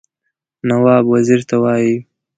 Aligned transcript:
نواب 0.67 1.03
وزیر 1.13 1.41
ته 1.49 1.55
ووايي. 1.57 1.95